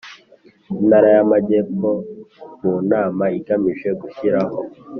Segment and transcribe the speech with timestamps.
[0.81, 1.89] Intara y Amajyepfo
[2.61, 4.57] mu nama igamije gushyiraho